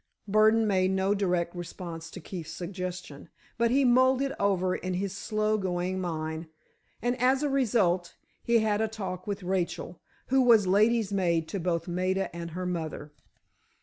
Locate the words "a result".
7.43-8.15